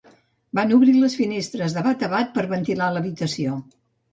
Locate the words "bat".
1.89-2.07, 2.17-2.33